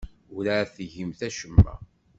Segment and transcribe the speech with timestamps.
[0.33, 1.75] Werɛad tgimt acemma.